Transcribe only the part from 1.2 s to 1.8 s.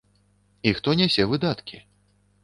выдаткі?